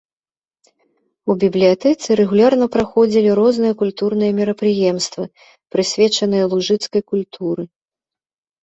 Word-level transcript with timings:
У 1.31 1.35
бібліятэцы 1.43 2.07
рэгулярна 2.21 2.65
праходзілі 2.77 3.29
розныя 3.41 3.73
культурныя 3.83 4.31
мерапрыемствы, 4.41 5.23
прысвечаныя 5.77 6.45
лужыцкай 6.57 7.01
культуры. 7.15 7.63